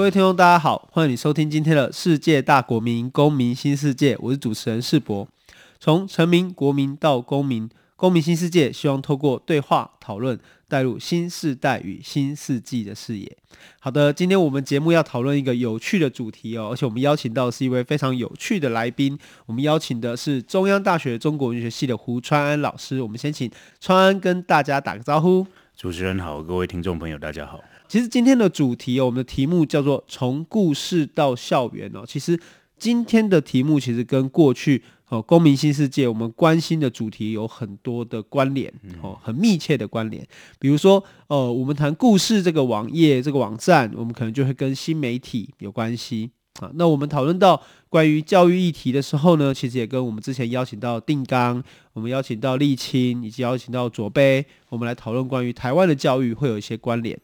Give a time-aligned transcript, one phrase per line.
[0.00, 5.28] 各位听众，大家好，欢迎你收听今天的世界大国民公民新世界，我是主持人世博。
[5.78, 13.36] 从臣民、国民到公民，公民新世界，希望透过对话讨论，带入新世代与新世纪的视野。
[13.78, 23.02] 好的，今天我们节目要讨论一个有趣的主题哦，而且我们邀请到的是一位非常有趣的来宾，我们邀请的是中央大学中国文学系的胡川安老师。
[23.02, 25.46] 我们先请川安跟大家打个招呼。
[25.80, 27.58] 主持人好，各位听众朋友，大家好。
[27.88, 32.04] 其实今天的主题哦，我们的题目叫做“从故事到校园”哦。
[32.06, 32.38] 其实
[32.76, 40.22] 今天的题目其实跟过去哦，公民新世界我们关心的主题有很多的关联哦，很密切的关联。
[40.58, 46.70] 比如说，呃，我们谈故事这个网页这个网站，我们可能就会跟新媒体有关系啊。
[46.74, 57.18] 那我们讨论到关于教育议题的时候呢，其实也跟我们之前邀请到定纲，我们邀请到立青，以及邀请到卓杯，我们来讨论关于台湾的教育会有一些关联。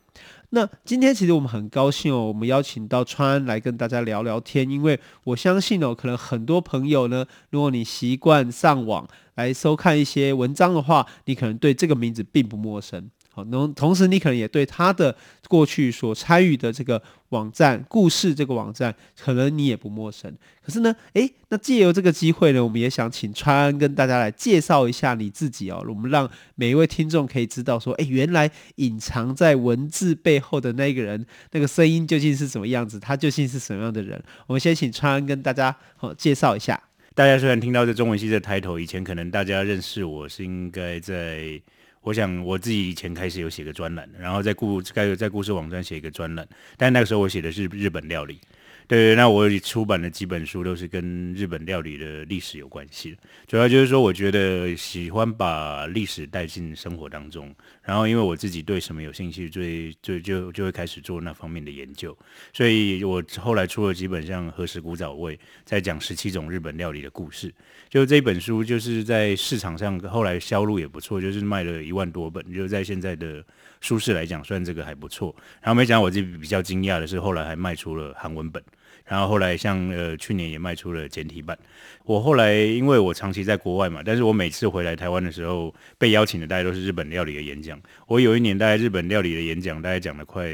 [0.50, 13.10] 那今天其实我们很高兴哦，我们邀请到川来跟大家聊聊天，因为我相信哦，可能很多朋友呢，如果你习惯上网来收看一些文章的话，你可能对这个名字并不陌生。
[13.36, 15.14] 好，同同时你可能也对他的
[15.46, 20.34] 过去所参与的这个网站故事这个网站，可能你也不陌生。
[20.64, 25.84] 可是呢，诶，那借由这个机会呢，我们也想请川安跟大家来介绍一下你自己哦。
[25.86, 34.18] 我们让每一位听众可以知道说，诶，原来隐藏在文字背后的那个人，那个声音究竟是什么样子，他究竟是什么样的人？
[34.46, 36.82] 我们先请川安跟大家好介绍一下。
[37.14, 41.60] 大家虽然听到这中文系的抬头，以前可能大家认识我是应该在。
[42.06, 48.38] 我想我自己以前开始有写个专栏，然后在故该在故事网站写一个专栏，但那个时候我写的是日本料理。
[48.86, 53.16] 对，那我出版的几本书都是跟日本料理的历史有关系。
[53.48, 57.52] 主要就是说，我觉得喜欢把历史带进生活当中，
[57.82, 62.16] 然后因为我自己对什么有兴趣，最最就就会开始做那方面的研究。
[62.52, 67.52] 所以我后来出了几本像《何时古早味》，在讲十七种日本料理的故事。
[67.88, 73.44] 就这本书，就是在市场上后来销路也不错，就是卖了一万多本，就在现在的
[73.80, 75.34] 书市来讲，算这个还不错。
[75.60, 78.62] 然后没想到我自己比较惊讶的是，后来还卖出了韩文本。
[79.06, 81.56] 然后后来像呃去年也卖出了简体版。
[82.04, 87.80] 我后来因为我长期在国外嘛，但是我每次回来台湾的时候，被邀请的大概都是日本料理的演讲。
[88.06, 90.48] 我有一年大概日本料理的演讲，大概讲了快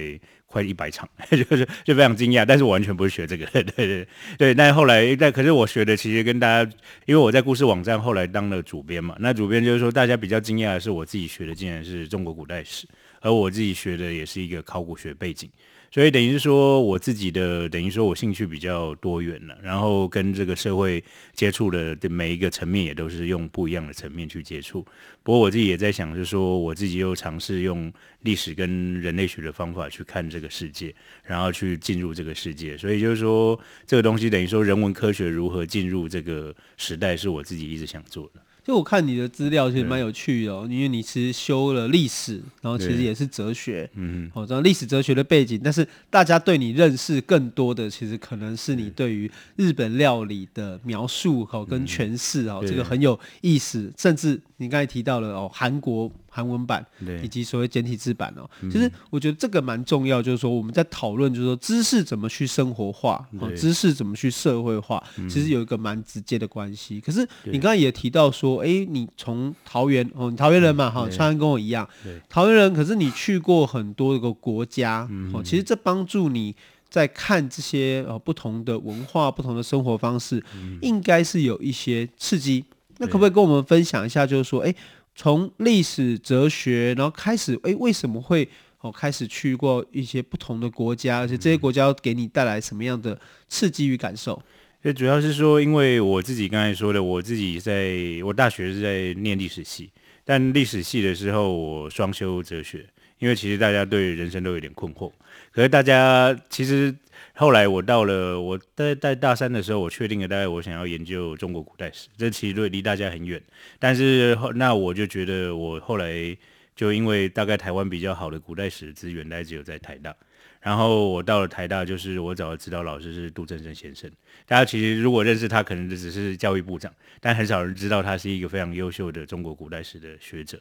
[0.46, 2.44] 快一百场， 就是就非常惊讶。
[2.44, 4.08] 但是我完全不是学这个， 对对对。
[4.38, 6.70] 对，但后来但可是我学的其实跟大家，
[7.06, 12.86] 因为我在故事网站后来当了主编嘛，那主编就是说大家比较惊讶的是我自己学的竟然是中国古代史，
[13.20, 15.50] 而我自己学的也是一个考古学背景。
[15.92, 21.04] 所以等于是说，我自己的等于说我兴趣比较多元了，然后跟这个社会
[21.34, 24.82] 接触的每一个层面也都是用不一样的层面去接触。
[25.22, 30.94] 不过我自己也在想，就是说我自己又尝试用历史跟人类学的方法去看这个世界，
[31.24, 32.74] 然后去进入这个世界。
[32.78, 38.40] 所以就是说，这个东西等于说人文科学如何进入这个时代，是我自己一直想做的。
[38.64, 49.12] 就我看你的资料其实蛮有趣的哦，因为你其实修了历史，然后其实也是哲学，嗯，哦，这样历史哲学的背景，但是大家对你认识更多的，其实可能是你对。
[49.12, 56.10] 于日本料理的描述哦跟诠释哦，这个很有意思，甚至你刚才提到了哦，韩国。
[56.34, 56.84] 韩文版，
[57.22, 63.22] 以及所谓简体字版哦，其实我觉得这个蛮重要，就是说我们在讨论，就是说知识怎么去生活化，
[63.54, 66.98] 知识怎么去社会化，其实有一个蛮直接的关系。
[67.02, 71.86] 可是你刚刚也提到说，哎，你从桃园哦，你桃园人嘛，哈，川安跟我一样，
[72.30, 76.56] 桃园人，可是你去过很多个国家，哦，其实这帮助你
[76.88, 80.42] 在看这些呃不同的文化、不同的生活方式，
[80.80, 82.64] 应该是有一些刺激。
[82.98, 84.74] 那可不可以跟我们分享一下，就是说，哎？
[85.14, 88.48] 从历史、哲学，然后开始，诶，为什么会
[88.80, 93.18] 哦开始去过一些不同的国家，而且这些国家给你带来什么样的
[93.48, 94.42] 刺激与感受？
[94.82, 97.94] 这主要是说，因为我自己刚才说的，我自己在
[98.24, 99.90] 我大学是在念历史系，
[100.24, 102.84] 但历史系的时候我双修哲学，
[103.22, 105.12] 因为其实大家对人生都有点困惑，
[105.52, 106.92] 可是大家其实。
[107.34, 113.40] 后来我到了，我在在大三的时候，我确定了大概我想要研究中国古代史，这其实离离大家很远。
[113.78, 116.36] 但是后那我就觉得，我后来
[116.76, 120.14] 就因为大概台湾比较好的古代史资源，大概只有在台大。
[120.62, 124.08] 然后我到了台大，就是我找的指导老师是杜正胜先生。
[124.46, 130.60] 大家其实如果认识他，可能只是教育部长，但很少人知道他是一个非常优秀的中国古代史的学者。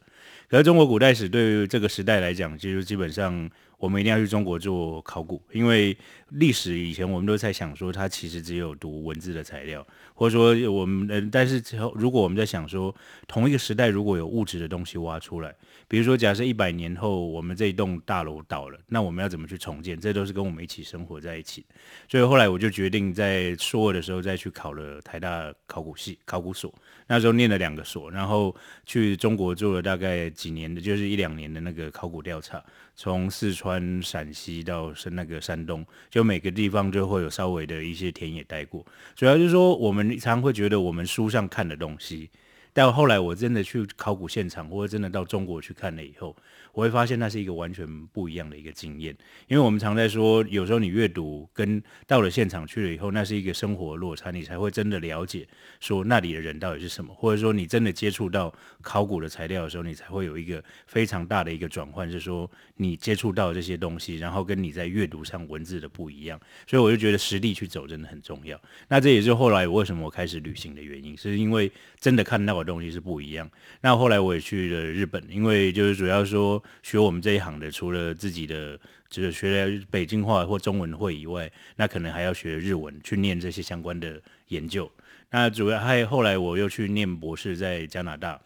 [0.50, 5.96] 可是中国古代史对于这个时代来讲，其实基本上我们一定要去中国做考古，因为
[6.30, 12.94] 历史以前我们都在想说，它其实只有读文字的材料，或者说我们，但是之后如果我们在想说，
[13.28, 15.54] 同一个时代如果有物质的东西挖出来。
[15.92, 20.00] 比如说，假设一百年后我们这一栋大楼倒了，那我们要怎么去重建？
[20.00, 21.66] 这都是跟我们一起生活在一起。
[22.08, 26.74] 所以后来我就决定在硕二的时候再去考了台大考古系考古所，
[27.08, 28.56] 那时候念了两个所，然后
[28.86, 32.64] 去中国做了大概几年的，就是一两年的那个考古调查，
[32.96, 38.86] 从四川、陕西到是那个山东，就每个地方就会有稍微的一些田野待过。
[39.14, 42.30] 主要就是说，我们常会觉得我们书上看的东西。
[42.74, 46.36] 但后来我真的去考古现场，或者真的到中国去看了以后，
[46.72, 49.16] 我会发现那是一个完全不一样的一个经验。
[49.48, 55.46] 因为我们常在说，有时候你阅读跟到了现场去了以后，那是一个生活落差，你才会真的了解
[55.82, 66.40] 说那里的人到底是什么，或者说你真的接触到考古的材料的时候，你才会有一个非常大的一个转换，是说你接触到这些东西，然后跟你在阅读上文字的不一样。
[66.66, 68.58] 所以我就觉得实地去走真的很重要。
[68.88, 71.70] 那这也是后来为什么我开始旅行的原因，是因为
[72.00, 72.61] 真的看到。
[72.64, 73.50] 东西是不一样。
[73.82, 78.80] 那后来我也去了日本，因为就是主要说学我们这一行的，除了自己的
[79.10, 84.92] 就是学了北京话或中文会以外，那可能还要学日文去念这些相关的研究。
[85.30, 88.40] 那主要还后来我又去念博士在加拿大。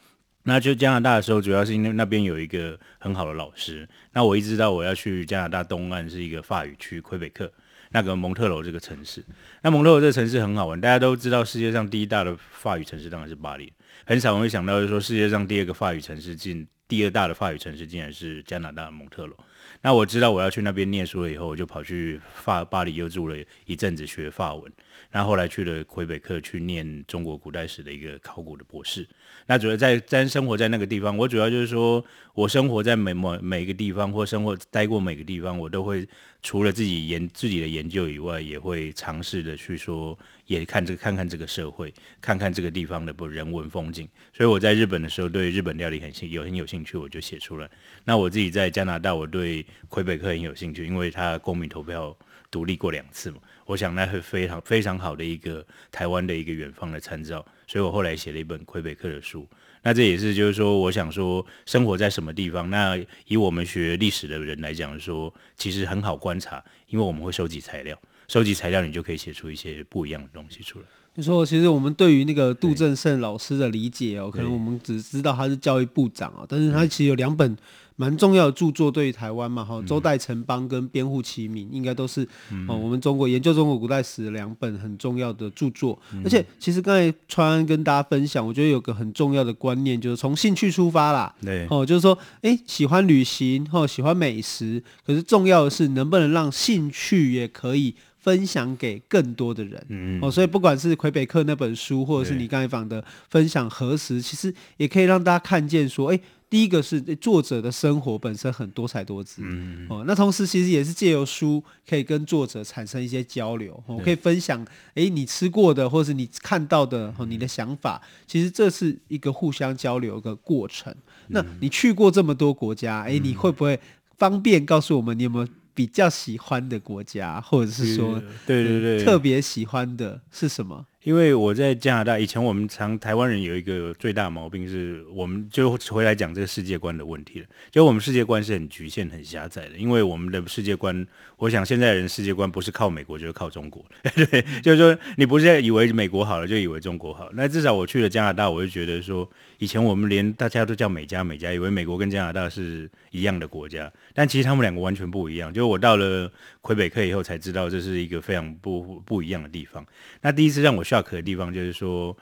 [0.44, 3.88] 那就加拿大的时候，主要是因为那边有一个很好的老师。
[4.14, 7.52] 那我一直知道我要去加拿大东岸是一个法语区魁北克。
[7.92, 9.24] 那个蒙特楼这个城市，
[9.62, 13.72] 那蒙特楼这个城市很好玩，大家都知道世界上第一大的法语城市当然是巴黎，
[14.04, 19.38] 很少会想到就是说世界上第二个法语城市竟第二大的法语城市竟然是加拿大蒙特罗。
[19.82, 24.72] 那我知道我要去那边念书了以后，我就跑去法巴黎又住了一阵子学法文。
[25.12, 29.08] 然后后来去了魁北克去念中国古代史的一个考古的博士。
[29.48, 32.04] 那主要在在生活在那个地方，我主要就是说
[32.34, 36.08] 我生活在每某每一个地方，或生活待过每个地方，我都会
[36.42, 44.10] 除了自己研自己的研究以外，也会尝试的去说，也看这个看看这个社会，看看这个地方的不人文风景。
[44.34, 47.70] 所以我在日本的时候，对日本料理很兴有很有兴趣，我就写出来。
[48.04, 52.18] 那我自己在加拿大，我对魁北克很有兴趣，因为他公民投票
[52.56, 53.38] 独立过两次嘛。
[53.66, 59.46] 我想那是非常非常好的一个台湾的一个远方的参照，所以我后来写了一本魁北克的书。
[59.84, 62.98] 那这也是就是说，我想说生活在什么地方，那
[63.28, 68.00] 以我们学历史的人来讲说，其实很好观察，因为我们会收集材料，
[68.30, 70.86] 收集材料你就可以写出一些不一样的东西出来。
[71.14, 77.58] 就说其实我们对于那个杜正胜老师的理解哦，可能我们只知道他是教育部长啊，但是他其实有两本。
[77.98, 82.28] 蛮重要的著作对于台湾嘛，哈，周代城邦跟编户齐名应该都是
[82.68, 85.98] 哦，我们中国研究中国古代史的两本很重要的著作。
[86.24, 91.34] 而且其实刚才川安跟大家分享，我觉得有个很重要的观念，就是从兴趣出发啦。
[91.42, 99.86] 对，哦，就是说，哎，喜欢旅行，哦，喜欢美食，可是重要的是能不能让兴趣也可以分享给更多的人。
[99.88, 106.20] 嗯，哦，所以不管是魁北克那本书，或者是你刚才讲的分享何时，其实也可以让大家看见说，哎。
[106.56, 120.90] 第一个是作者的生活本身很多彩多姿，嗯、哦，那同时其实也是借由书可以跟作者产生一些交流，哦，可以分享，哎，你吃过的或是你看到的，哦，你的想法，其实这是一个互相交流的过程。
[120.94, 123.78] 嗯、那你去过这么多国家，哎，你会不会
[124.18, 130.86] 方便告诉我们你有没有比较喜欢的国家，或者是说，对对对，特别喜欢的是什么？
[131.06, 137.46] 因为我在加拿大以前，我们常台湾人有一个最大毛病是，我们就回来讲这个世界观的问题了。
[137.70, 141.06] 就我们世界观是很局限、很狭窄的，因为我们的世界观，
[141.38, 147.30] 我想现在人世界观不是靠美国就是靠中国， 对，就是说你不是以为美国好了就以为中国好。
[147.34, 155.54] 那至少我去了加拿大，我就觉得说，以前我们连大家都叫美加美加，以为美国跟加拿大是一样的国家，但其实他们两个完全不一样。
[155.54, 156.32] 就我到了
[156.62, 159.86] 魁北克以后才知道，这是一个非常不不一样的地方。
[160.22, 162.18] 那第一次让我认可的地方就是说，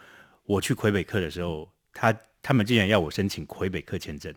[0.46, 4.34] 我去魁北克的时候，他他们竟然要我申请魁北克签证，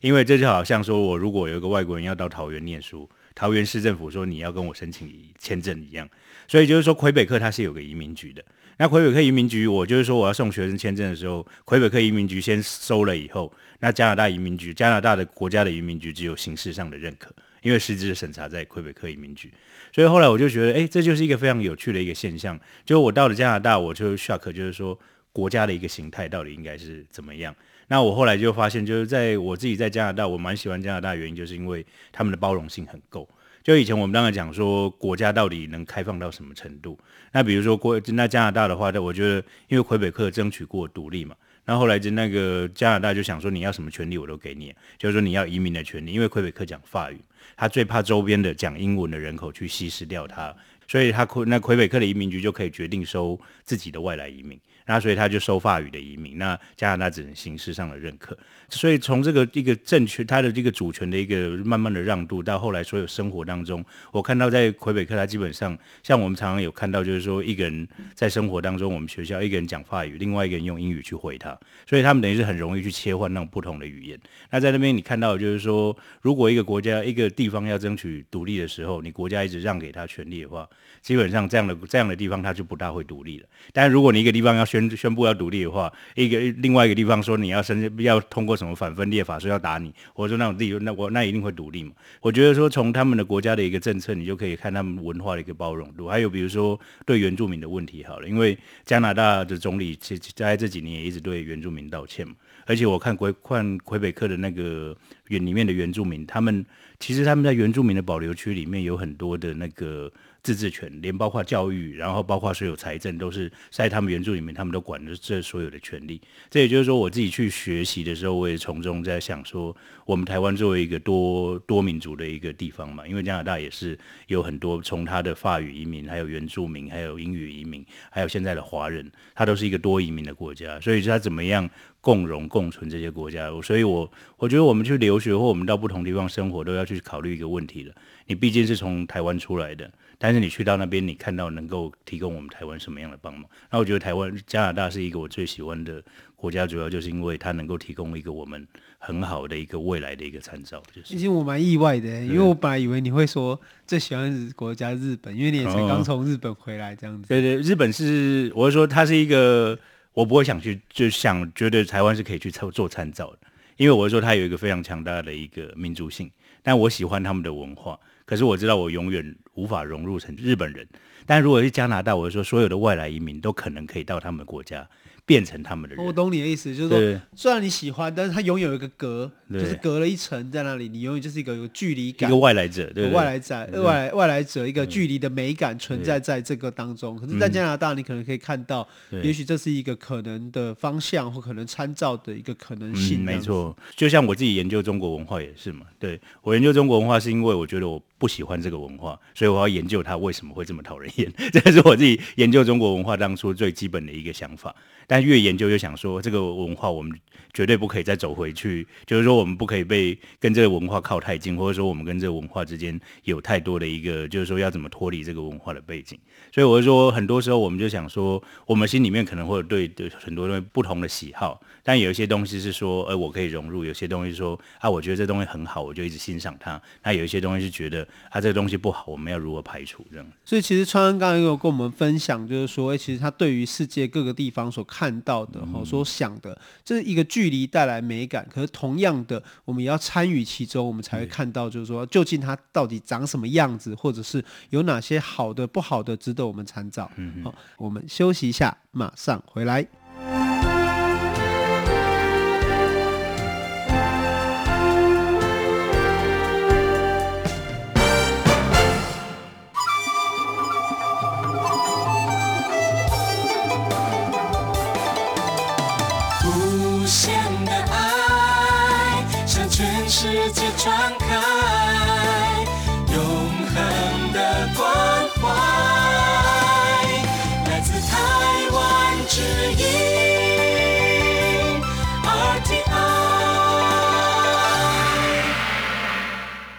[0.00, 6.08] 因为这就好像说我如果有一个外国人要到桃园念书，桃园市政府说你要跟我申请签证一样，
[6.48, 8.44] 所以就是说魁北克它是有个移民局的。
[8.76, 19.52] 那魁北克移民局，我就是说我要送学生签证的时候，魁北克移民局先收了以后，那加拿大移民局，加拿大的国家的移民局只有形式上的认可，因为实质的审查在魁北克移民局。
[19.94, 22.58] 所以后来我就觉得，哎，这就是一个非常有趣的一个现象。
[22.84, 24.98] 就我到了加拿大，我就 shock，就是说
[25.32, 27.54] 国家的一个形态到底应该是怎么样。
[27.86, 33.28] 那我后来就发现，就是在我自己在加拿大，我蛮喜欢加拿大原因，就是因为他们的包容性很够。
[33.62, 36.98] 就以前我们当然讲说国家到底能开放到什么程度？
[37.30, 39.36] 那比如说国那加拿大的话，那我觉得
[39.68, 41.36] 因为魁北克争取过独立嘛，
[41.66, 47.18] 那后来就那个加拿大就想说你要什么权利我都给你，就是说你要移民的权利，因为魁北克讲法语，
[47.56, 50.54] 他最怕周边的讲英文的人口去稀释掉他，
[50.86, 54.58] 所以他魁那魁北克的移民局就可以决定收自己的外来移民。
[54.86, 58.36] 那所以他就收法语的移民，那加拿大只能形式上的认可。
[58.68, 74.20] 所以从这个一个政权，他的这个主权的一个慢慢的让渡，到后来所有生活当中，我看到在魁北克，他基本上像我们常常有看到，就是说一个人在生活当中，我们学校一个人讲法语，另外一个人用英语去回他，所以他们等于是很容易去切换那种不同的语言。
[74.50, 80.68] 那在那边你看到就是说，如果一个国家一个地方要争取独立的时候，你国家一直让给他权利的话，
[81.00, 83.46] 基本上这样的这样的地方他就不大会独立了。
[83.72, 91.92] 但如果你一个地方要宣宣布要独立的话，一个另外一个地方说你要申要通过什么反分裂法，说要打你，或者说那种地，那我那一定会独立嘛。
[92.20, 96.08] 我觉得说从他们的国家的一个政策，你就可以看他们文化的一个包容度。
[96.08, 102.34] 还有比如说对原住民的问题，好了，因为加拿大的总理其实在这几年也一直对原住民道歉嘛。
[102.66, 104.96] 而且我看魁看魁北克的那个
[105.28, 106.64] 原里面的原住民，他们
[106.98, 110.10] 其实他们在原住民的保留区里面有很多的那个。
[110.44, 116.20] 自治权，连包括教育，然后包括所有财政，都是在他们原住里面，他们都管着这所有的权利。
[116.50, 119.74] 这也就是说，我自己去学习的时候，我也从中在想说，
[120.04, 131.66] 我们台湾作为一个多多民族的一个地方嘛，因为加拿大也是有很多从他的法语移民，还有原住民，还有英语移民，还有现在的华人，他都是一个多移民的国家，所以他怎么样
[132.04, 133.48] 共荣共存这些国家？
[133.62, 137.94] 所以我我觉得我们去留学或我们到不同地方生活，都要去考虑一个问题了。
[138.26, 139.90] 你毕竟是从台湾出来的。
[140.16, 143.44] 但是你去到那边，你看到能够提供我们台湾什么样的帮忙？
[143.70, 146.02] 那我觉得台湾加拿大是一个我最喜欢的
[146.36, 148.66] 国家，主要就是因为它能够提供一个我们
[148.98, 150.82] 很好的一个未来的一个参照。
[150.94, 157.28] 就是，其实我蛮意外的，因为我本来以为你会说最喜欢的国家日本，因为你也才刚从日本回来这样子。
[157.28, 159.78] 对对，日本是我是说它是一个
[160.14, 163.38] 我不会想去，就想觉得台湾是可以去做做参照的，
[163.76, 166.30] 因为我说它有一个非常强大的一个民族性，
[166.62, 167.98] 但我喜欢他们的文化。
[168.24, 170.88] 可是我知道我永远无法融入成日本人，
[171.26, 174.88] 但如果是加拿大，我就说所有的外来移民都可能可以到他们国家。
[175.26, 187.16] 变成他们的人，我懂你的意思，就是说，虽然你喜欢，但是它永远有一个隔，就是隔了一层在那里，你永远就是一个有距离感，一个外来者，对，外来者，外来外来者一个距离的美感存在在这个当中。
[187.16, 188.86] 可是，在加拿大，你可能可以看到，
[189.22, 193.24] 也许这是一个可能的方向，或可能参照的一个可能性。
[193.24, 195.86] 没错，就像我自己研究中国文化也是嘛。
[195.98, 201.32] 对，我研究中国文化，是因为我觉得我不喜欢这个文化，所以我要研究它为什么会这么讨人厌。
[201.52, 204.74] 这是我自己研究中国文化当初最基本的一个想法。
[205.06, 207.12] 但越研究越想说，这个文化我们
[207.52, 216.18] 绝对不可以再走回去，就是说我们不可以被跟这个文化靠太近，或者说我们跟这个文化之间有太多的一个，就是说要怎么脱离这个文化的背景。
[216.50, 226.80] 所以我就说，很多时候我们就想说，我们心里面可能会有对对很多东西不同的喜好，但有一些东西是说，呃，我可以融入；有些东西说，啊，我觉得这东西很好，我就一直欣赏它。
[227.02, 230.26] 那有一些东西是觉得，啊，这个东西不好，我们要如何排除这样？
[230.44, 238.46] 所以其实川安刚刚有跟我们分享，就是说，哎，其实他对于世界各个地方所看到的，哈，所想的，这是一个距离带来美感。
[238.50, 247.10] 可是同样的，我们也要参与其中，我们才会看到，就是说，究竟它到底长什么样子，或者是有哪些好的、不好的，值得我们参照。
[247.42, 249.86] 好，我们休息一下，马上回来。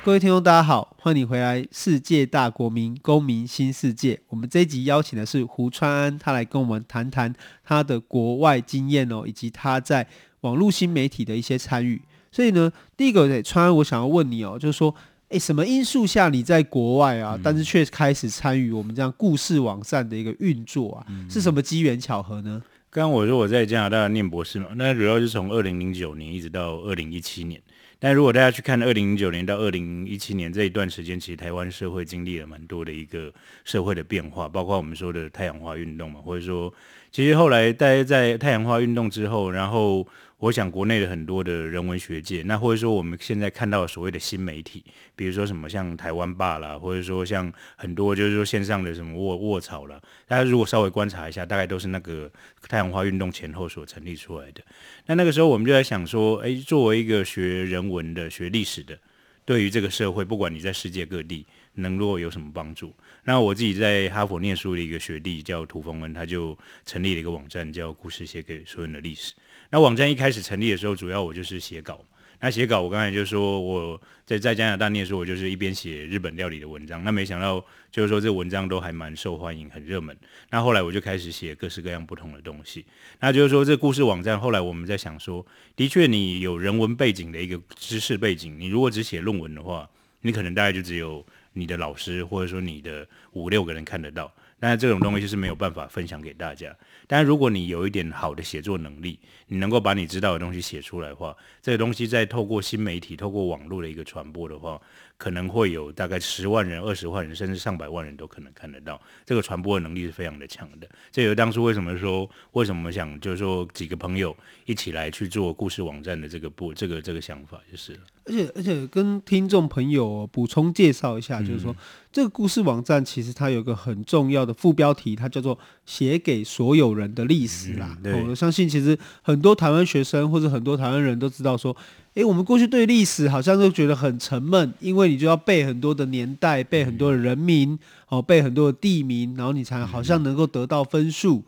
[0.06, 4.14] 各位听众，大家好，欢迎你回来《世界大国民公民新世界》。
[4.28, 7.34] 我们这一集邀请的是胡川安，他来跟我们谈谈
[7.64, 10.08] 他的国外经验哦，以及他在
[10.42, 12.00] 网络新媒体的一些参与。
[12.32, 14.94] 所以呢，第一个，川安，我想要问你哦，就是说，
[15.30, 21.08] 诶，什么因素下你在国外啊，但是却开始参与我们这样故事网站的一个运作啊？
[21.28, 22.62] 是什么机缘巧合呢？
[22.92, 27.60] 刚刚我说我在加拿大念博士嘛，那主要是从二零零九年一直到二零一七年。
[28.00, 33.34] 但如果大家去看二零零九年到二零一七年这一段时间，其实台湾社会经历了蛮多的一个
[33.64, 36.74] 社会的变化，包括我们说的太阳花运动嘛，或者说，
[37.12, 40.06] 其实后来大家在太阳花运动之后，然后
[40.38, 44.84] 我想国内的很多的人文学界，那或者说我们现在看到所谓的新媒体，
[45.16, 52.30] 比如说什么像台湾吧啦，或者说像很多就是说线上的什么卧卧槽啦，大家如果稍微观察一下，大概都是那个
[52.68, 54.62] 太阳花运动前后所成立出来的。
[55.06, 59.00] 那那个时候我们就在想说，哎，作为一个学人文的、学历史的，
[59.46, 62.94] 对于这个社会，不管你在世界各地，能够有什么帮助？
[63.24, 69.34] 那我自己在哈佛念书的一个学弟叫涂峰恩，他就成立了一个网站，叫“故事写给所有人的历史”。
[69.70, 72.04] 那网站一开始成立的时候，主要我就是写稿。
[72.42, 77.02] 那写稿，我刚才就说我在在加拿大念书，我就是一边写日本料理的文章。
[77.04, 80.16] 那没想到就是说这文章都还蛮受欢迎，很热门。
[80.52, 82.86] 那后来我就开始写各式各样不同的东西。
[83.22, 85.44] 那就是说这故事网站后来我们在想说，
[85.78, 89.90] 的确你有人文背景的一个知识背景，你如果只写论文的话，
[90.22, 94.32] 你可能大概就只有你的老师或者说你的五六个人看得到。
[94.60, 96.74] 那这种东西就是没有办法分享给大家。
[97.08, 104.82] 但如果你有一点好的写作能力，你能够把你知道的东西写出来的话，这个东西再透过新媒体、透过网络的一个传播的话，
[105.18, 109.00] 可能会有大概十万人、二十万人，甚至上百万人都可能看得到。
[109.26, 110.90] 这个传播的能力是非常的强的。
[111.12, 114.36] 这有当初为什么说，为什么想就是说几个朋友
[114.66, 118.00] 一起来去做故事网站的这个不这个这个想法就是了。
[118.26, 121.76] 而且而且跟听众朋友补充介绍一下，就是说、嗯、
[122.12, 127.98] 这个故事网站其实它有一个很重要的副标题，它叫做“写给所有人的历史”啦。
[128.04, 131.76] 嗯哦、我相信其实很多台湾学生或者很多台湾人都知道说，
[132.14, 141.44] 诶，我们过去对历史好像都觉得很沉闷，因为你就要背很多的年代，背很多的人名，哦，背很多的地名，然后你才好像能够得到分数。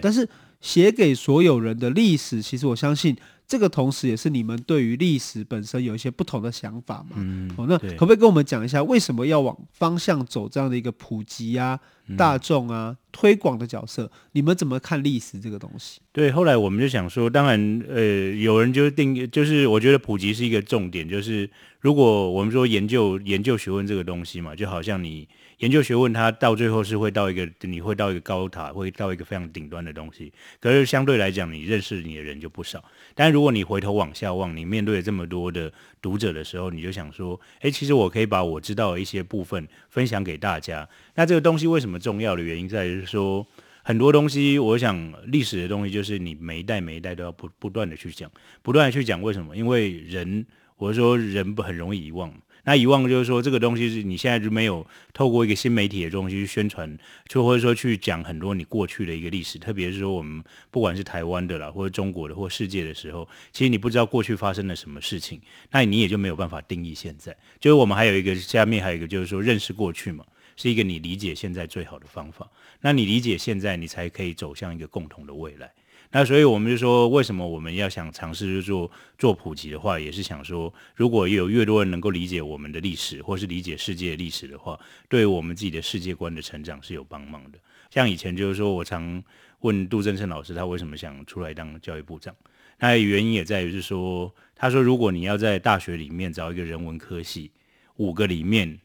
[0.00, 0.28] 但是
[0.60, 3.16] 写给所有人的历史，其实我相信。
[3.52, 7.16] 这个同时也是你们对于历史本身有一些不同的想法嘛？
[7.16, 11.78] 嗯，哦，那可不可以跟我们讲一下，为什么要往方向走这样的一个普及啊、
[12.16, 14.10] 大众啊、推广的角色？
[14.32, 16.00] 你们怎么看历史这个东西？
[16.12, 18.02] 对，后来我们就想说，当然，呃，
[18.36, 25.28] 有人就定，就是我觉得普及是一个重点，就是如果我们说研究研究学问这个东西嘛，就好像你。
[25.62, 30.32] 研究学问，它到最后是会到一个，你会到一个高塔，会到一个非常顶端的东西。
[30.58, 32.84] 可是相对来讲，你认识你的人就不少。
[33.14, 40.88] 但如果你回头往下望，你面对这么多的读者的时候，你就想说，诶，其实我可以把我知道的一些部分分享给大家。
[41.14, 43.46] 那这个东西为什么重要的原因在于说，
[43.84, 48.28] 很多东西，我想历史的东西就是你每一代每一代都要不不断的去讲，
[48.62, 49.22] 不断的去讲。
[49.22, 49.56] 为什么？
[49.56, 50.44] 因为人，
[50.76, 52.34] 我说人不很容易遗忘。
[52.64, 56.96] 那遗忘就是说，这个东西是你现在就没有透过一个新媒体的东西去宣传，
[57.26, 67.36] 就或者说去讲很多你过去的一个历史，特别是说我们不管是台湾的啦，或者中国的，或世界的时候，其实你不知道过去发生了什么事情，那你也就没有办法定义现在。
[67.58, 70.24] 就是我们还有一个下面还有一个就是说认识过去嘛，
[70.56, 72.48] 是一个你理解现在最好的方法。
[72.80, 75.72] 那你理解现在，你才可以走向一个共同的未来。
[76.14, 87.58] 那所以我们就说，为什么我们要想尝试去做做普及的话，也是想说，如果有越多人能够理解我们的历史，或是理解世界历史的话，对我们自己的世界观的成长是有帮忙的。
[87.88, 89.24] 像以前就是说我常
[89.60, 92.36] 问杜正胜老师，他为什么想出来当教育部长？
[92.78, 97.50] 那原因也在于是说，他说如果你要在大学里面找一个人文科系，
[97.96, 98.78] 五个里面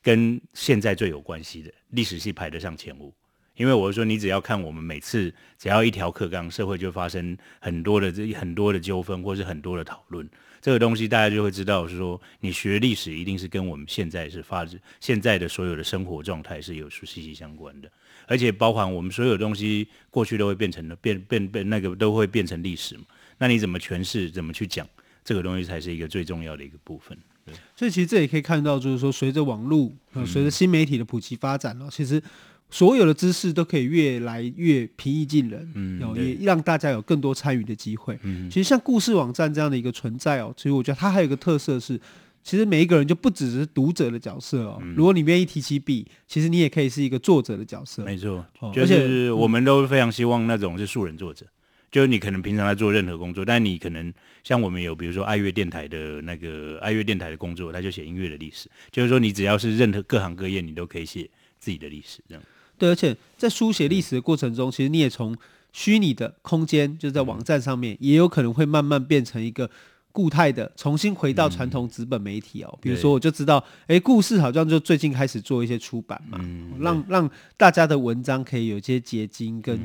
[0.00, 3.12] 跟现在最有关系的历史系排得上前五。
[3.56, 10.28] 因为我说，你只要看我们每次只要一条课纲，社会就发生很多的这很多的纠纷，或是很多的讨论。
[10.60, 14.66] 这个东西大家就会知道，是说你学历史一定是跟我们现在是发
[15.00, 17.90] 现在的所有的生活状态是有息息相关的，
[18.26, 23.04] 而且包含我们所有东西过去都会变成的变变变那个都会变成历史嘛。
[23.38, 24.88] 那你怎么诠释，怎么去讲
[25.24, 27.18] 这个东西，才是一个最重要的一个部分。
[27.44, 29.92] 对，所以其实这也可以看到，就是说随着网络，
[30.24, 32.22] 随着新媒体的普及发展了，其实。
[32.72, 38.18] 所有的知识都可以越来越平易近人，嗯，也让大家有更多参与的机会。
[38.22, 42.00] 嗯，其实像故事网站这样的一个存在哦，其实我觉得它还有一个特色是，
[42.42, 44.78] 其实每一个人就不只是读者的角色哦。
[44.80, 48.02] 嗯，如果你愿意提起笔，其实你也可以是一个作者的角色。
[48.04, 51.44] 没错，就是我们都非常希望那种是素人作者，
[51.90, 54.10] 就是你可能平常在做任何工作，但你可能
[54.42, 61.28] 像我们有比如说爱乐电台的那个爱乐电台的工作，他就写音乐的历史，就是说你只要是任何各行各业，你都可以写
[61.60, 62.42] 自己的历史这样。
[62.82, 65.36] 对，而且在书写历史的过程中，其实你也从
[65.72, 69.70] 虚拟的空间，就是在网站上面，也有可能会慢慢变成一个
[70.10, 72.78] 固态的，重新回到传统纸本媒体哦。
[72.82, 76.40] 比如说，我就知道，哎，故事好像就最近开始做一些出版嘛，
[76.80, 79.78] 让让大家的文章可以有一些结晶跟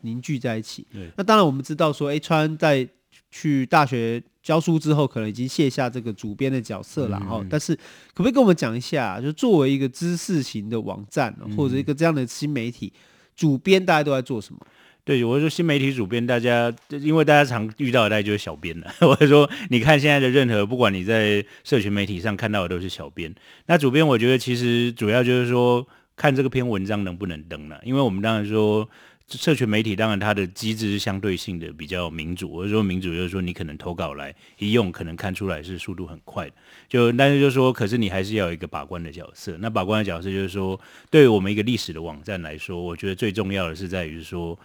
[0.00, 0.84] 凝聚在一起。
[1.14, 2.88] 那当然我们知道说，哎，川在
[3.30, 4.22] 去大学。
[4.42, 7.40] 教书之后，可能已经卸下这个主编的角色了哈。
[7.42, 7.82] 嗯、但是，可
[8.14, 13.00] 不可以跟我们讲一下，就作为一个知识型的网站，或者一个这样的新媒体，嗯、
[13.36, 14.60] 主编大家都在做什么？
[15.04, 18.90] 对，我说新媒体主编，大家因为大家常遇到的大家就是小编了。
[19.06, 23.30] 我说，你看现在的任何，不管你在社群媒体上看到的都是小编。
[23.66, 28.88] 那主编，我觉得其实主要就是说，看这个篇文章能不能登了，因为我们当然说。
[29.30, 36.50] 社群媒体当然它的机制是相对性的比较民主，我说民主就是说你可能投稿来一用，可能看出来是速度很快。
[36.88, 39.56] 就但是就是说，可是你还是要有一个把关的角色。
[39.60, 44.58] 那把关的角色就是说，对于我们一个历史的网站来说，我觉得最重要的是在于说。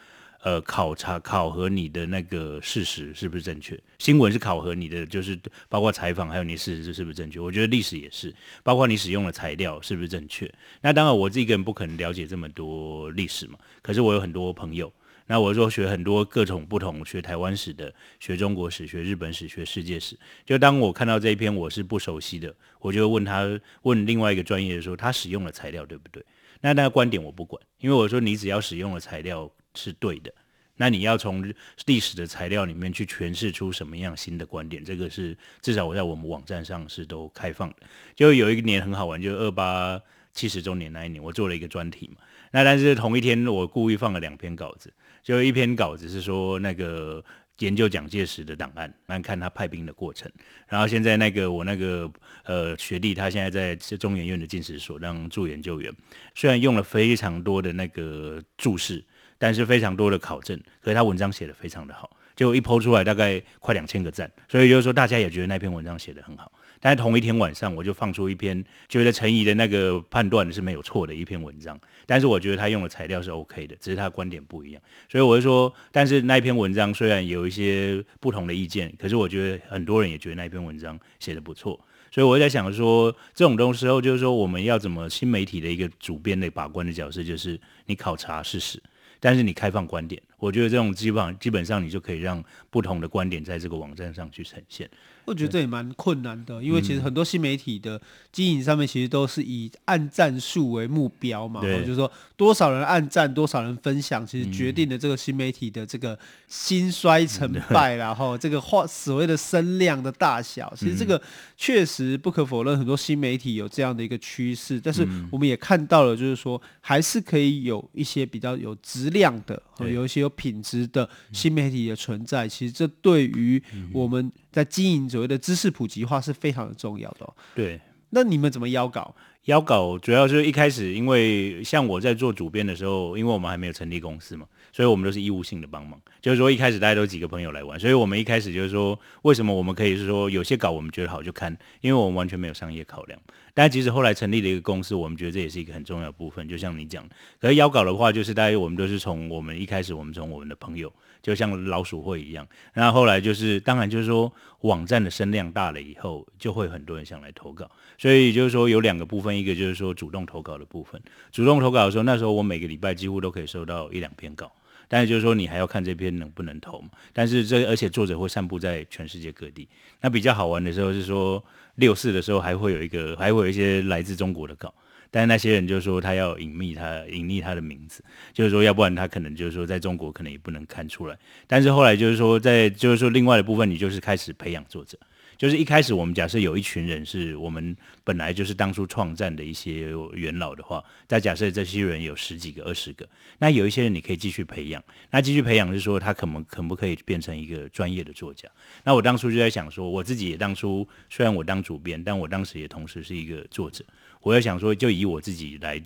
[0.46, 3.76] 呃，考察考核你的那个事实是不是正确？
[3.98, 5.36] 新闻是考核你的，就是
[5.68, 7.40] 包括采访，还有你事实是不是正确？
[7.40, 8.32] 我觉得历史也是，
[8.62, 10.48] 包括你使用的材料是不是正确？
[10.82, 13.58] 那当然，我自己一个人不可能了解这么多历史嘛。
[13.82, 14.94] 可是我有很多朋友，
[15.26, 20.16] 那我说学很多各种不同，学台湾史的，学中国史，学日本史，学世界史。
[20.46, 26.24] 就当我看到这一篇我是不熟悉的，我就问他，问另外一个专业的时候，他使用的材料对不对？
[26.62, 29.52] 那那个观点我不管，因为我说你只要使用的材料。
[29.76, 30.34] 是对的，
[30.78, 31.54] 那你要从
[31.86, 37.76] 历史的材料里面去诠释出什么样新的观点，这个是至少我在我们网站上是都开放的。
[38.16, 40.02] 就有一年很好玩，就是二八
[40.34, 42.18] 七十周年那一年，我做了一个专题嘛。
[42.52, 47.24] 那但是同一天我故意放了两篇稿子，就一篇稿子是说那个
[47.60, 50.30] 研究蒋介石的档案，来看他派兵的过程。
[50.68, 52.12] 然后现在那个我那个
[52.44, 55.94] 呃学弟，他现在在中研院的进士所当助研究员，
[56.34, 59.02] 虽然用了非常多的那个注释。
[59.38, 66.52] 但是非常多的考证，可是他文章写的非常的好，就一抛出来大概快两千个赞，所以就是说大家也觉得那篇文章写得很好。
[66.82, 74.82] 但是同一天晚上，我就放出一篇觉得陈怡的那个判断是没有错的一篇文章，但是我觉得他用的材料是 OK 的，只是他的观点不一样。
[75.10, 81.80] 所以我就说，但是那篇文章虽然有一些不同的意见，可是我觉得很多人也觉得那篇文章写得不错。
[82.12, 88.82] 所以我在想说，这种东西时候就是说，我们要怎么新媒体的一个主编的把关的角色，就是你考察事实。
[89.26, 94.88] 但是你开放观点，我觉得这种基本上基本上你就可以让不同的观点在这个网站上去呈现。
[95.26, 98.00] 我觉得这也蛮困难的，因为其实很多新媒体的
[98.32, 111.20] 经营上面其实都是以按赞数为目标嘛，就是说多少人按赞，多少人分享，其实决定了这个新媒体的这个兴衰成败，然后这个话所谓的声量的大小，其实这个
[111.58, 124.32] 确实不可否认，很多新媒体有这样的一个趋势，但是我们也看到了，就是说还是可以有一些比较有质量的，有一些有品质的新媒体的存在，其实这对于我们。
[124.56, 127.36] 在经营所谓的知识普及化是非常的重要的哦。
[127.54, 127.78] 对，
[128.12, 129.14] 那你们怎么邀稿？
[129.46, 136.02] 邀稿主要是一开始，因为像我在做主编的时候，因为我们还没有成立公司嘛，所以我们都是义务性的帮忙。
[136.20, 143.20] 就是说一开始大家都几个朋友来玩，所以我们一开始就是说，为什么我们可以是说有些稿我们觉得好就看，因为我们完全没有商业考量。
[143.54, 146.50] 但其实后来成立了一个公司，我们觉得这也是一个很重要的部分。
[146.50, 147.08] 就像你讲，
[147.40, 150.92] 可是邀稿的话，就是大家我们都是从我们一开始，我们从我们的朋友。
[151.22, 154.32] 就像老鼠会一样，然后后来就是，当然就是说，
[154.62, 157.68] 网站的声量大了以后，就会很多人想来投稿。
[157.98, 161.02] 所以就是说，有两个部分，一个就是说主动投稿的部分。
[161.32, 164.52] 主动投稿的时候，那时候我每个礼拜几乎都可以收到一两篇稿，
[164.88, 166.90] 但是就是说，你还要看这篇能不能投嘛。
[167.14, 169.68] 但是这而且作者会散布在全世界各地。
[170.02, 171.44] 那比较好玩的时候是说，
[171.76, 174.74] 六四的时候还会有一个，还会有一些来自中国的稿。
[175.12, 181.18] 但是那些人就是说他要隐秘他隐匿他的名字，就是说要不然他可能就是说在中国可能也不能看出来。
[181.48, 184.98] 但是后来就是说在就是说另外的部分，你就是开始培养作者。
[185.38, 193.08] 就是一开始我们假设有一群人是我们本来就是当初创战的一些元老的话，再假设这些人有十几个、二十个，
[193.40, 194.84] 那有一些人你可以继续培养。
[195.12, 198.48] 那继续培养是说他可不可不可以变成一个专业的作家？
[198.84, 203.84] 那我当初就在想说，我自己也当初虽然我当主编，但我当时也同时是一个作者。
[204.22, 205.82] 我要想说，就以我自己来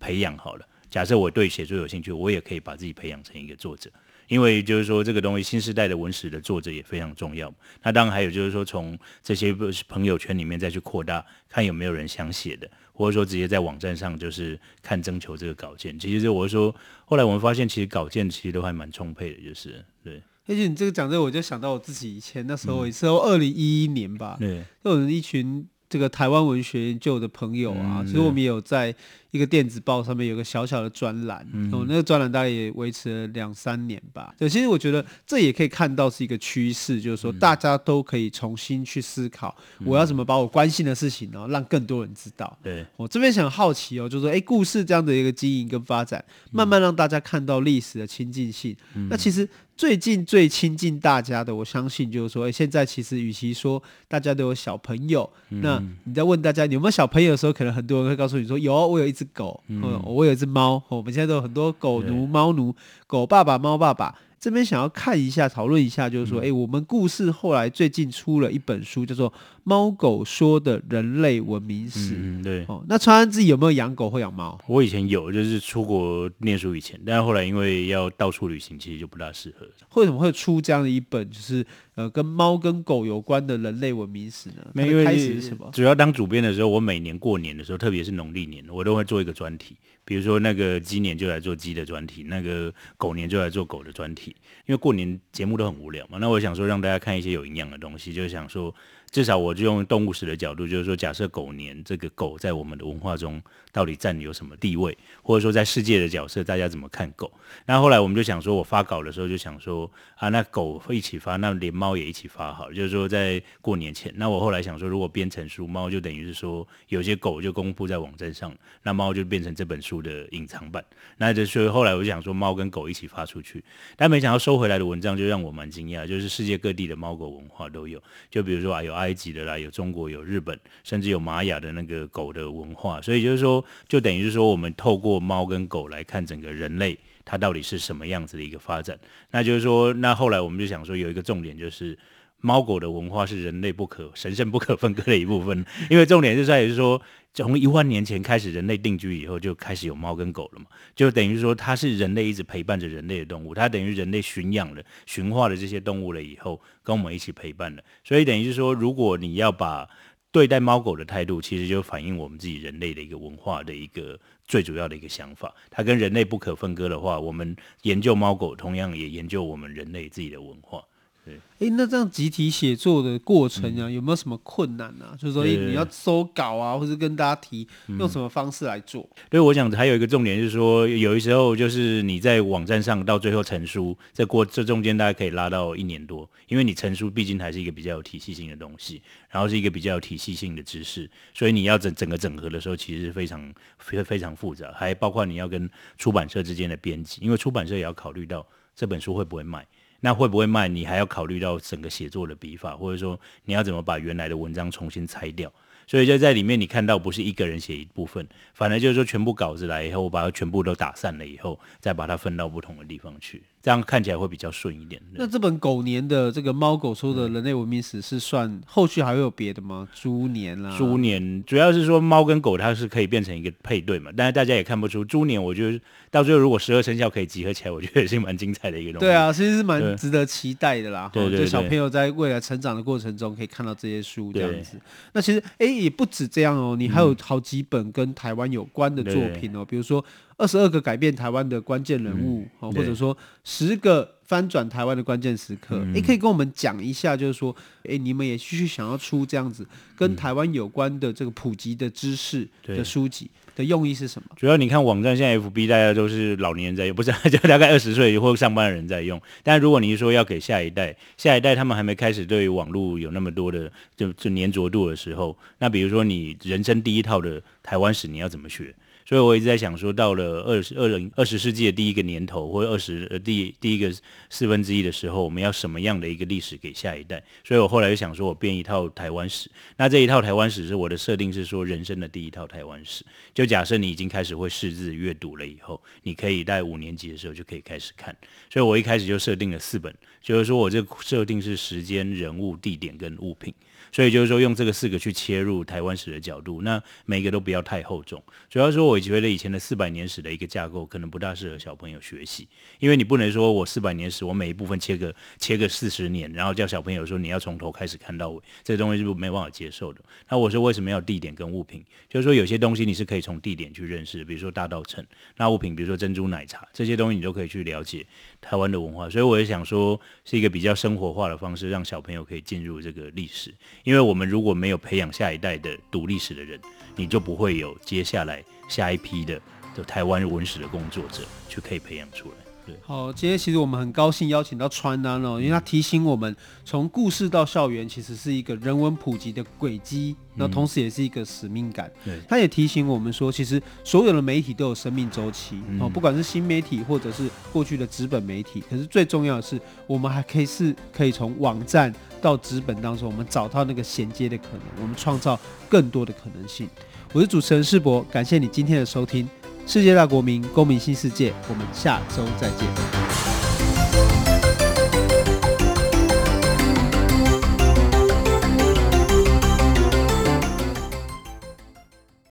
[0.00, 0.66] 培养好了。
[0.90, 3.90] 假设我对写作有兴趣，我也可以把自己培养成一个作者。
[4.28, 7.52] 因为就是说，这个东西新时代的文史的作者也非常重要。
[7.82, 9.54] 那当然还有就是说，从这些
[9.88, 15.98] 朋友圈里面再去扩大，看有没有人想写的，或者说直接在网站上就是看征求这个稿件。
[15.98, 20.22] 其实我说，后来我们发现，其实稿件其实都还蛮充沛的，就是对。
[20.46, 28.94] 而且你这个讲这个，我就想到我自己以前那时候，也是二零一一年吧，对，就有一群这个台湾文学研究的朋友啊，嗯、其实我们也有在。
[29.34, 34.32] 一个电子报上面有个小小的专栏，嗯，哦，那个专栏大概也维持了两三年吧。
[34.38, 39.52] 对，其实我觉得这也可以看到是一个趋势，就是说大家都可以重新去思考，
[39.84, 42.56] 我要怎么把我关心的事情，然后让更多人知道。
[42.62, 48.76] 对，我这边想好奇哦，就是说，哎，故事这样的一个经营跟发展，慢慢让大家看到历史的亲近性。
[49.10, 59.23] 那其实最近最亲近大家的，我相信就是说，哎，现在其实与其说大家都有小朋友，那你在问大家你有没有小朋友的时候，可能很多人会告诉你说有，我有一只。
[59.24, 62.74] 只狗，嗯，我有一只猫，我们现在都有很多狗奴、猫奴，
[63.06, 64.14] 狗爸爸、猫爸爸。
[64.44, 69.30] 这边想要看一下，讨论一下，就是说，哎、嗯，我们故事后来最近出了一本书，叫做
[69.62, 71.98] 《猫狗说的人类文明史》。
[72.14, 72.62] 嗯，对。
[72.68, 74.60] 哦，那川安自己有没有养狗或养猫？
[74.68, 79.66] 我以前有，就是出国念书以前，但是后来因为要到处旅行，其实就不大适合。
[79.94, 84.56] 为什么会出这样的一本，就是呃，跟猫跟狗有关的人类文明史呢？
[84.74, 85.70] 没有，开始是什么？
[85.72, 89.74] 主要当主编的时候，我每年过年的时候，特别是农历年，我都会做一个专题。
[90.04, 94.34] 比如说那个鸡年就来做鸡的专题，那个狗年就来做狗的专题，
[94.66, 96.18] 因为过年节目都很无聊嘛。
[96.20, 98.74] 那我想说让大家看一些有营养的东西，就想说。
[99.14, 107.30] 至少我就用动物史的角度，就是说，假设狗年这个狗在我们的文化中到底占有什么地位，或者说在世界的角色，大家怎么看狗？
[107.64, 114.12] 那后来我们就想说，我发稿的时候就想说，啊，那狗会一起发，那连猫也一起发好，就是说在过年前。
[114.16, 120.84] 那我后来想说，如果编成书，猫就等于是说有些狗就公布在网站上，那猫就变成这本书的隐藏版。
[121.18, 123.62] 那就所以后来我就想说，猫跟狗一起发出去，
[123.94, 129.03] 但没想到收回来的文章就让我蛮惊讶，就是世界各地的猫狗文化都有，就比如说啊有爱。
[129.04, 138.98] 埃及的啦，有中国，有日本，甚至有玛雅的那个狗的文化，所以就是说，就等于是说，我们透过猫跟狗来看整个人类，它到底是什么样子的一个发展。
[139.30, 141.96] 那就是说，那后来我们就想说，有一个重点就是，
[142.44, 147.00] 猫狗的文化是人类不可神圣不可分割的一部分， 因为重点就在于说。
[147.36, 157.82] 从一万年前开始，人类定居以后，就开始有猫跟狗了嘛，就等于说它是人类一直陪伴着人类的动物，它等于人类驯养了、驯化了这些动物了以后，跟我们一起陪伴了。
[158.04, 159.90] 所以等于是说，如果你要把
[160.30, 165.52] 对待猫狗的态度，其实就反映我们自己人类的一个文化的一个最主要的一个想法。
[165.70, 170.80] 它跟人类不可分割的话，我们研究猫狗，同样也研究我们人类自己的文化。
[171.24, 175.16] 对，哎，那这样集体写作的过程啊，嗯、有没有什么困难啊？
[175.18, 177.66] 就是说，哎，你要收稿啊，或者跟大家提，
[177.98, 179.00] 用什么方式来做？
[179.02, 199.66] 嗯、对，我想还有一个重点就是说，有的时候就是你在网站上到最后成书，这过这中间大概可以拉到一年多，因为你成书毕竟还是一个比较有体系性的东西，然后是一个比较有体系性的知识，所以你要整整个整合的时候，其实是非常非非常复杂，还包括你要跟出版社之间的编辑，因为出版社也要考虑到这本书会不会卖。
[200.04, 200.68] 那会不会卖？
[200.68, 205.50] 你还要考虑到整个写作的笔法，或者说你要怎么把原来的文章重新拆掉。
[205.86, 213.42] 所以就在里面，你看到不是一个人写一部分，反而就是说全部稿子来以后，我把它全部都打散了以后，再把它分到不同的地方去。
[213.64, 215.00] 这样看起来会比较顺一点。
[215.14, 219.88] 那这本狗年的这个猫狗说的人类文明史是算后续还会有别的吗？
[219.94, 229.06] 猪年啦，猪年主要是说猫跟狗它是可以变成一个配对嘛，但是大家也看不出猪年，我觉得到最后如果十二生肖可以集合起来，我觉得也是蛮精彩的一个东西。
[229.06, 231.08] 对啊，其实是蛮值得期待的啦。
[231.10, 234.78] 对，对，对，对，就小朋友在未来成长的过程中可以看到这些书这样子。
[235.14, 240.04] 那其实哎也不止这样哦，你还有好几本跟台湾有关的作品哦，嗯、比如说。
[240.36, 249.66] 二十二个改变台湾的关键人物，嗯、或者说十个翻转台湾的关键时刻，嗯、诶，可以跟我们讲一下，就是说，诶，你们也继续想要出这样子
[249.96, 254.28] 跟台湾有关的这个普及的知识的书籍的用意是什么？
[254.34, 259.20] 主要你看网站现在 FB 大家都是老年人在用，不是就大概二十岁或上班的人在用。
[259.44, 268.74] 但如果你是说要给下一代，下一代他们还没开始对网络有那么多的就就黏着度的时候，那比如说你人生第一套的台湾史，你要怎么学？
[269.06, 273.92] 所以我一直在想说，到了二十二零二十世纪的第一个年头，或者二十呃第第一个
[274.30, 277.22] 四分之一的时候，我们要什么样的一个历史给下一代？
[277.44, 279.50] 所以我后来就想说，我编一套台湾史。
[279.76, 283.04] 那这一套台湾史是我的设定是说，人生的第一套台湾史。
[283.34, 288.16] 就假设你已经开始会识字阅读了以后，你可以在五年级的时候就可以开始看。
[288.48, 293.52] 所以我一开始就设定了四本，就是说我这设定是时间、人物、地点跟物品。
[293.94, 298.20] 所以就是说，用这个四个去切入台湾史的角度，那每一个都不要太厚重。
[298.50, 302.48] 主要说，我觉得以前的四百年史的一个架构可能不大适合小朋友学习，
[302.80, 310.00] 因为你不能说我四百年史，我每一部分切个切个四十年，然后叫小朋友说你要从头开始看到尾，这东西是不没办法接受的。
[310.28, 311.84] 那我说为什么要地点跟物品？
[312.08, 315.04] 就是说有些东西你是可以从地点去认识，比如说大稻埕；
[315.36, 318.04] 那物品比如说珍珠奶茶，这些东西你都可以去了解
[318.40, 319.08] 台湾的文化。
[319.08, 323.54] 所以我也想说，是一个比较生活化的方式，让小朋友可以进入这个历史。
[323.84, 326.58] 因为我们如果没有培养下一代的读历史的人，
[326.96, 329.40] 你就不会有接下来下一批的
[329.76, 332.43] 的台湾文史的工作者去可以培养出来。
[332.66, 341.90] 对，好，今天其实我们很高兴邀请到川安哦，因为他提醒我们，从故事到校园其实是一个人文普及的轨迹，那同时也是一个使命感。
[342.04, 356.68] 对，他也提醒我们说，其实所有的媒体都有生命周期哦，不管是新媒体或者是过去的纸本媒体，可是最重要的是，我们还可以是可以从网站到纸本当中，我们找到那个衔接的可能，我们创造更多的可能性。
[357.12, 359.28] 我是主持人世博，感谢你今天的收听。
[359.66, 364.33] 世界大国民，公民新世界，我们下周再见。